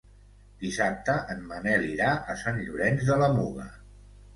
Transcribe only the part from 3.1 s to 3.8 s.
de la Muga.